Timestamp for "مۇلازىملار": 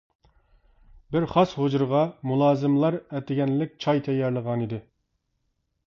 2.31-2.99